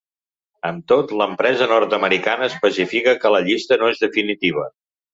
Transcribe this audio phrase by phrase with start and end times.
[0.69, 4.71] Amb tot, l’empresa nord-americana especifica que la llista no és definitiva.